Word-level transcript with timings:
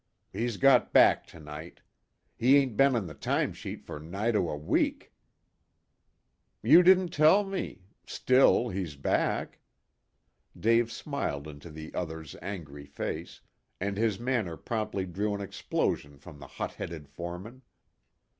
He's 0.33 0.57
got 0.57 0.91
back 0.91 1.27
to 1.27 1.39
night. 1.39 1.81
He 2.35 2.57
ain't 2.57 2.75
been 2.75 2.95
on 2.95 3.05
the 3.05 3.13
time 3.13 3.53
sheet 3.53 3.85
for 3.85 3.99
nigh 3.99 4.31
to 4.31 4.49
a 4.49 4.57
week." 4.57 5.13
"You 6.63 6.81
didn't 6.81 7.09
tell 7.09 7.43
me? 7.43 7.83
Still, 8.07 8.69
he's 8.69 8.95
back." 8.95 9.59
Dave 10.59 10.91
smiled 10.91 11.47
into 11.47 11.69
the 11.69 11.93
other's 11.93 12.35
angry 12.41 12.87
face, 12.87 13.41
and 13.79 13.95
his 13.95 14.19
manner 14.19 14.57
promptly 14.57 15.05
drew 15.05 15.35
an 15.35 15.41
explosion 15.41 16.17
from 16.17 16.39
the 16.39 16.47
hot 16.47 16.71
headed 16.73 17.07
foreman. 17.07 17.61